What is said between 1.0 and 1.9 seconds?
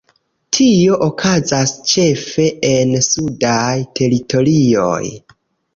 okazas